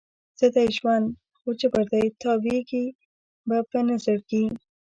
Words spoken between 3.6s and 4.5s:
په نه زړګي